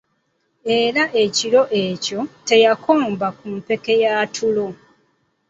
Era 0.79 1.03
ekiro 1.23 1.61
ekyo 1.85 2.19
teyakomba 2.47 3.27
ku 3.37 3.45
mpeke 3.55 3.93
ya 4.03 4.13
tulo. 4.35 4.67